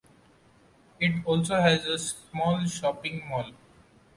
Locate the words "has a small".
1.57-2.65